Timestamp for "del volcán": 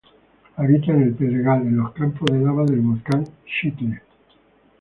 2.65-3.23